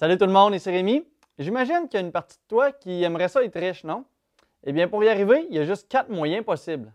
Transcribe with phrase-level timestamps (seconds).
[0.00, 1.04] Salut tout le monde, ici Rémi.
[1.38, 4.06] J'imagine qu'il y a une partie de toi qui aimerait ça être riche, non?
[4.64, 6.90] Eh bien, pour y arriver, il y a juste quatre moyens possibles.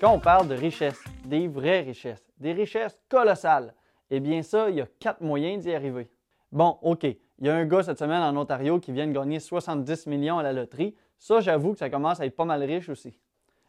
[0.00, 3.74] Quand on parle de richesse, des vraies richesses, des richesses colossales,
[4.08, 6.08] eh bien ça, il y a quatre moyens d'y arriver.
[6.50, 9.40] Bon, OK, il y a un gars cette semaine en Ontario qui vient de gagner
[9.40, 10.94] 70 millions à la loterie.
[11.18, 13.20] Ça, j'avoue que ça commence à être pas mal riche aussi.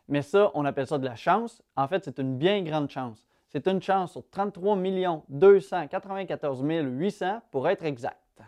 [0.07, 1.62] Mais ça, on appelle ça de la chance.
[1.75, 3.25] En fait, c'est une bien grande chance.
[3.55, 4.77] C'est une chance sur 33
[5.29, 8.41] 294 800 pour être exact.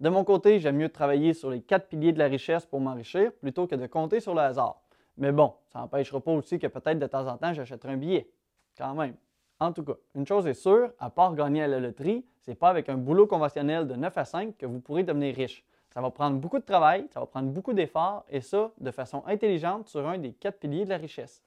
[0.00, 3.32] De mon côté, j'aime mieux travailler sur les quatre piliers de la richesse pour m'enrichir
[3.32, 4.82] plutôt que de compter sur le hasard.
[5.16, 8.30] Mais bon, ça n'empêchera pas aussi que peut-être de temps en temps, j'achèterai un billet.
[8.76, 9.16] Quand même.
[9.60, 12.68] En tout cas, une chose est sûre, à part gagner à la loterie, c'est pas
[12.68, 15.64] avec un boulot conventionnel de 9 à 5 que vous pourrez devenir riche.
[15.88, 19.22] Ça va prendre beaucoup de travail, ça va prendre beaucoup d'efforts et ça de façon
[19.26, 21.42] intelligente sur un des quatre piliers de la richesse.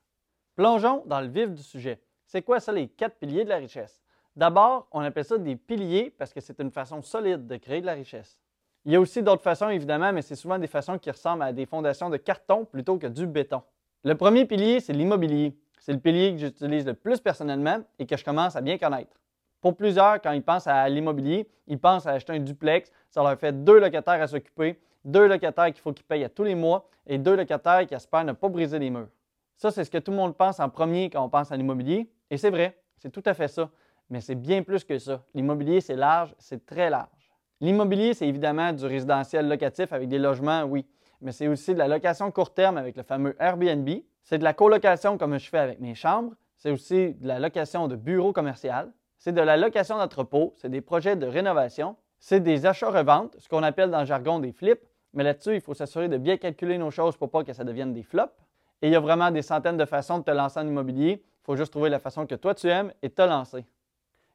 [0.55, 2.01] Plongeons dans le vif du sujet.
[2.31, 4.01] C'est quoi ça les quatre piliers de la richesse?
[4.37, 7.85] D'abord, on appelle ça des piliers parce que c'est une façon solide de créer de
[7.85, 8.39] la richesse.
[8.85, 11.51] Il y a aussi d'autres façons, évidemment, mais c'est souvent des façons qui ressemblent à
[11.51, 13.61] des fondations de carton plutôt que du béton.
[14.05, 15.57] Le premier pilier, c'est l'immobilier.
[15.77, 19.11] C'est le pilier que j'utilise le plus personnellement et que je commence à bien connaître.
[19.59, 22.93] Pour plusieurs, quand ils pensent à l'immobilier, ils pensent à acheter un duplex.
[23.09, 26.45] Ça leur fait deux locataires à s'occuper, deux locataires qu'il faut qu'ils payent à tous
[26.45, 29.09] les mois et deux locataires qui espèrent ne pas briser les murs.
[29.57, 32.09] Ça, c'est ce que tout le monde pense en premier quand on pense à l'immobilier.
[32.31, 33.69] Et c'est vrai, c'est tout à fait ça.
[34.09, 35.23] Mais c'est bien plus que ça.
[35.35, 37.31] L'immobilier, c'est large, c'est très large.
[37.59, 40.87] L'immobilier, c'est évidemment du résidentiel locatif avec des logements, oui,
[41.21, 43.87] mais c'est aussi de la location court terme avec le fameux Airbnb.
[44.23, 46.33] C'est de la colocation comme je fais avec mes chambres.
[46.57, 48.91] C'est aussi de la location de bureaux commerciaux.
[49.17, 50.53] C'est de la location d'entrepôt.
[50.57, 51.95] C'est des projets de rénovation.
[52.19, 54.81] C'est des achats-reventes, ce qu'on appelle dans le jargon des flips.
[55.13, 57.93] Mais là-dessus, il faut s'assurer de bien calculer nos choses pour pas que ça devienne
[57.93, 58.33] des flops.
[58.81, 61.23] Et il y a vraiment des centaines de façons de te lancer en immobilier.
[61.41, 63.65] Il faut juste trouver la façon que toi tu aimes et te lancer.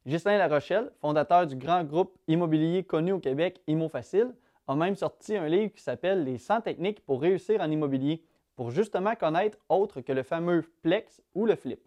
[0.06, 4.34] Justin Larochelle, fondateur du grand groupe immobilier connu au Québec Imo Facile,
[4.68, 8.24] a même sorti un livre qui s'appelle Les 100 techniques pour réussir en immobilier,
[8.56, 11.80] pour justement connaître autre que le fameux Plex ou le Flip.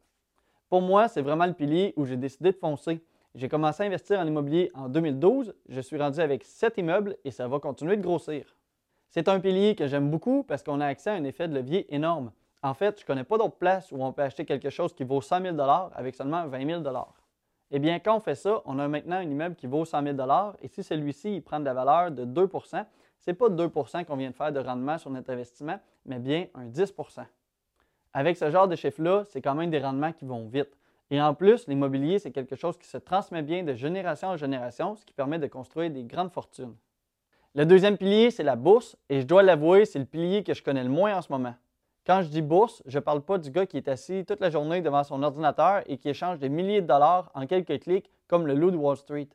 [0.70, 3.02] Pour moi, c'est vraiment le pilier où j'ai décidé de foncer.
[3.36, 7.32] J'ai commencé à investir en immobilier en 2012, je suis rendu avec 7 immeubles et
[7.32, 8.56] ça va continuer de grossir.
[9.10, 11.94] C'est un pilier que j'aime beaucoup parce qu'on a accès à un effet de levier
[11.94, 12.32] énorme.
[12.62, 15.04] En fait, je ne connais pas d'autres places où on peut acheter quelque chose qui
[15.04, 15.60] vaut 100 000
[15.94, 16.84] avec seulement 20 000
[17.72, 20.18] eh bien, quand on fait ça, on a maintenant un immeuble qui vaut 100 000
[20.62, 22.86] et si celui-ci prend de la valeur de 2%
[23.20, 26.48] ce n'est pas 2% qu'on vient de faire de rendement sur notre investissement, mais bien
[26.56, 27.26] un 10%
[28.14, 30.78] Avec ce genre de chiffre-là, c'est quand même des rendements qui vont vite.
[31.12, 34.96] Et en plus, l'immobilier, c'est quelque chose qui se transmet bien de génération en génération,
[34.96, 36.76] ce qui permet de construire des grandes fortunes.
[37.56, 40.64] Le deuxième pilier, c'est la bourse, et je dois l'avouer, c'est le pilier que je
[40.64, 41.56] connais le moins en ce moment.
[42.10, 44.50] Quand je dis bourse, je ne parle pas du gars qui est assis toute la
[44.50, 48.48] journée devant son ordinateur et qui échange des milliers de dollars en quelques clics comme
[48.48, 49.28] le loup de Wall Street.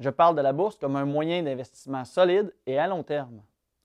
[0.00, 3.40] Je parle de la bourse comme un moyen d'investissement solide et à long terme.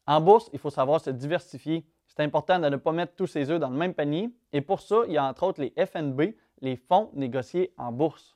[0.08, 1.86] En bourse, il faut savoir se diversifier.
[2.08, 4.82] C'est important de ne pas mettre tous ses œufs dans le même panier et pour
[4.82, 8.36] ça, il y a entre autres les FNB, les fonds négociés en bourse.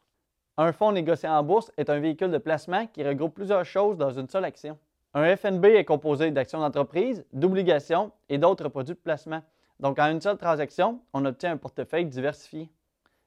[0.57, 4.11] Un fonds négocié en bourse est un véhicule de placement qui regroupe plusieurs choses dans
[4.11, 4.77] une seule action.
[5.15, 9.41] Un FNB est composé d'actions d'entreprise, d'obligations et d'autres produits de placement.
[9.79, 12.69] Donc, en une seule transaction, on obtient un portefeuille diversifié.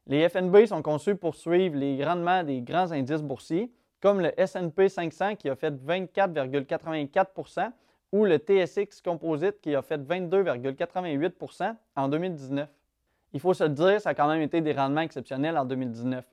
[0.07, 4.89] Les FNB sont conçus pour suivre les rendements des grands indices boursiers, comme le SP
[4.89, 7.71] 500 qui a fait 24,84%
[8.13, 12.69] ou le TSX Composite qui a fait 22,88% en 2019.
[13.33, 16.25] Il faut se dire, ça a quand même été des rendements exceptionnels en 2019.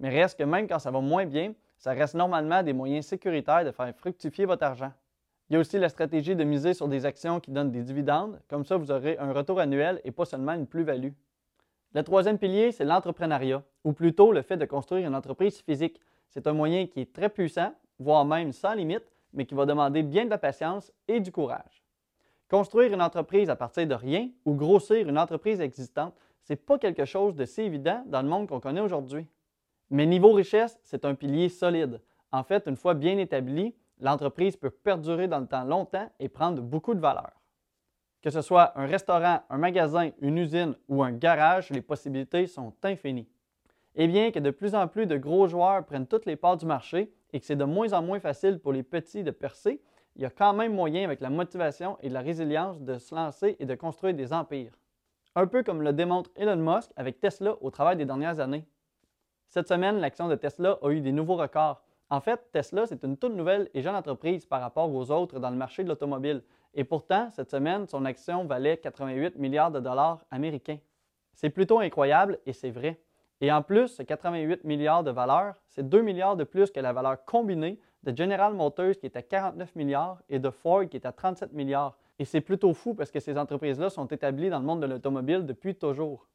[0.00, 3.64] Mais reste que même quand ça va moins bien, ça reste normalement des moyens sécuritaires
[3.64, 4.92] de faire fructifier votre argent.
[5.52, 8.40] Il y a aussi la stratégie de miser sur des actions qui donnent des dividendes.
[8.48, 11.10] Comme ça, vous aurez un retour annuel et pas seulement une plus-value.
[11.92, 16.00] Le troisième pilier, c'est l'entrepreneuriat, ou plutôt le fait de construire une entreprise physique.
[16.30, 19.04] C'est un moyen qui est très puissant, voire même sans limite,
[19.34, 21.84] mais qui va demander bien de la patience et du courage.
[22.48, 26.14] Construire une entreprise à partir de rien ou grossir une entreprise existante,
[26.44, 29.26] ce n'est pas quelque chose de si évident dans le monde qu'on connaît aujourd'hui.
[29.90, 32.00] Mais niveau richesse, c'est un pilier solide.
[32.30, 36.60] En fait, une fois bien établi, l'entreprise peut perdurer dans le temps longtemps et prendre
[36.60, 37.30] beaucoup de valeur.
[38.20, 42.74] Que ce soit un restaurant, un magasin, une usine ou un garage, les possibilités sont
[42.82, 43.28] infinies.
[43.94, 46.66] Et bien que de plus en plus de gros joueurs prennent toutes les parts du
[46.66, 49.80] marché et que c'est de moins en moins facile pour les petits de percer,
[50.16, 53.56] il y a quand même moyen avec la motivation et la résilience de se lancer
[53.58, 54.72] et de construire des empires.
[55.34, 58.64] Un peu comme le démontre Elon Musk avec Tesla au travers des dernières années.
[59.48, 63.16] Cette semaine, l'action de Tesla a eu des nouveaux records en fait, Tesla, c'est une
[63.16, 66.42] toute nouvelle et jeune entreprise par rapport aux autres dans le marché de l'automobile.
[66.74, 70.76] Et pourtant, cette semaine, son action valait 88 milliards de dollars américains.
[71.32, 73.00] C'est plutôt incroyable et c'est vrai.
[73.40, 76.92] Et en plus, ce 88 milliards de valeur, c'est 2 milliards de plus que la
[76.92, 81.06] valeur combinée de General Motors qui est à 49 milliards et de Ford qui est
[81.06, 81.96] à 37 milliards.
[82.18, 85.46] Et c'est plutôt fou parce que ces entreprises-là sont établies dans le monde de l'automobile
[85.46, 86.28] depuis toujours.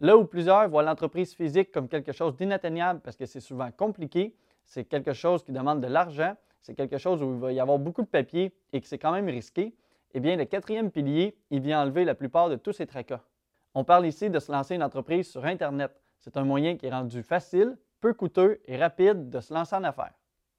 [0.00, 4.34] Là où plusieurs voient l'entreprise physique comme quelque chose d'inatteignable parce que c'est souvent compliqué,
[4.64, 7.78] c'est quelque chose qui demande de l'argent, c'est quelque chose où il va y avoir
[7.78, 9.74] beaucoup de papier et que c'est quand même risqué,
[10.14, 13.20] eh bien, le quatrième pilier, il vient enlever la plupart de tous ces tracas.
[13.74, 16.00] On parle ici de se lancer une entreprise sur Internet.
[16.20, 19.82] C'est un moyen qui est rendu facile, peu coûteux et rapide de se lancer en
[19.82, 20.14] affaires.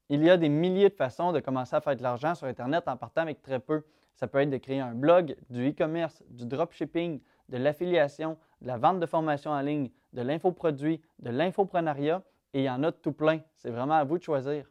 [0.09, 2.83] Il y a des milliers de façons de commencer à faire de l'argent sur Internet
[2.87, 3.83] en partant avec très peu.
[4.15, 8.77] Ça peut être de créer un blog, du e-commerce, du dropshipping, de l'affiliation, de la
[8.77, 12.21] vente de formation en ligne, de l'infoproduit, de l'infoprenariat,
[12.55, 13.41] et il y en a tout plein.
[13.57, 14.65] C'est vraiment à vous de choisir.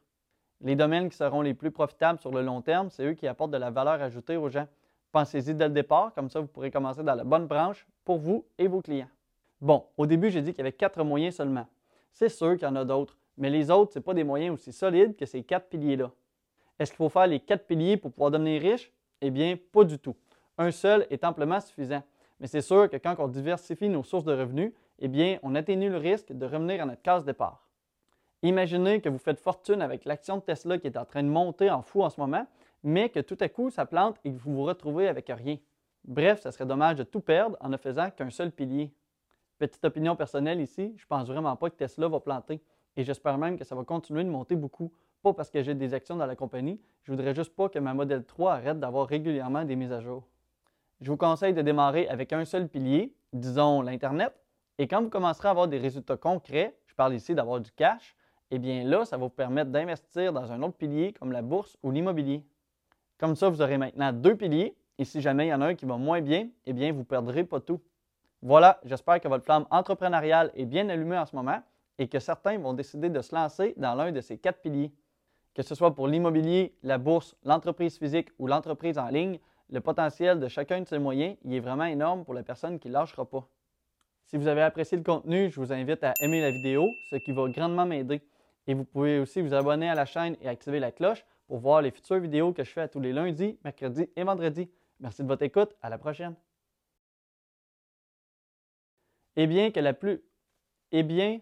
[0.62, 3.50] Les domaines qui seront les plus profitables sur le long terme, c'est eux qui apportent
[3.50, 4.66] de la valeur ajoutée aux gens.
[5.12, 8.46] Pensez-y dès le départ, comme ça vous pourrez commencer dans la bonne branche pour vous
[8.56, 9.10] et vos clients.
[9.60, 11.66] Bon, au début, j'ai dit qu'il y avait quatre moyens seulement.
[12.10, 14.72] C'est sûr qu'il y en a d'autres, mais les autres, ce pas des moyens aussi
[14.72, 16.10] solides que ces quatre piliers-là.
[16.78, 18.90] Est-ce qu'il faut faire les quatre piliers pour pouvoir devenir riche?
[19.20, 20.16] Eh bien, pas du tout.
[20.56, 22.02] Un seul est amplement suffisant.
[22.40, 25.90] Mais c'est sûr que quand on diversifie nos sources de revenus, eh bien, on atténue
[25.90, 27.60] le risque de revenir à notre case départ.
[28.44, 31.70] Imaginez que vous faites fortune avec l'action de Tesla qui est en train de monter
[31.70, 32.46] en fou en ce moment,
[32.82, 35.56] mais que tout à coup, ça plante et que vous vous retrouvez avec rien.
[36.05, 38.93] Bref, ça serait dommage de tout perdre en ne faisant qu'un seul pilier.
[39.56, 42.61] Petite opinion personnelle ici, je pense vraiment pas que Tesla va planter
[42.99, 44.93] et j'espère même que ça va continuer de monter beaucoup.
[45.23, 47.94] Pas parce que j'ai des actions dans la compagnie, je voudrais juste pas que ma
[47.94, 50.29] Model 3 arrête d'avoir régulièrement des mises à jour.
[51.00, 54.35] Je vous conseille de démarrer avec un seul pilier, disons l'Internet,
[54.76, 58.14] et quand vous commencerez à avoir des résultats concrets, je parle ici d'avoir du cash,
[58.50, 61.76] eh bien là, ça va vous permettre d'investir dans un autre pilier comme la bourse
[61.82, 62.44] ou l'immobilier.
[63.19, 65.75] Comme ça, vous aurez maintenant deux piliers, et si jamais il y en a un
[65.75, 67.81] qui va moins bien, eh bien, vous ne perdrez pas tout.
[68.43, 71.62] Voilà, j'espère que votre flamme entrepreneuriale est bien allumée en ce moment
[71.99, 74.93] et que certains vont décider de se lancer dans l'un de ces quatre piliers.
[75.55, 79.38] Que ce soit pour l'immobilier, la bourse, l'entreprise physique ou l'entreprise en ligne,
[79.70, 82.88] le potentiel de chacun de ces moyens il est vraiment énorme pour la personne qui
[82.88, 83.49] ne lâchera pas.
[84.26, 87.32] Si vous avez apprécié le contenu, je vous invite à aimer la vidéo, ce qui
[87.32, 88.23] va grandement m'aider.
[88.67, 91.82] Et vous pouvez aussi vous abonner à la chaîne et activer la cloche pour voir
[91.82, 94.71] les futures vidéos que je fais tous les lundis, mercredis et vendredis.
[95.00, 95.75] Merci de votre écoute.
[95.82, 96.35] À la prochaine.
[99.37, 100.23] Eh bien que la plus.
[100.93, 101.41] Eh bien.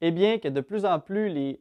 [0.00, 1.60] Eh bien que de plus en plus les